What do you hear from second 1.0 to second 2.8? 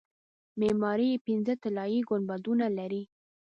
یې پنځه طلایي ګنبدونه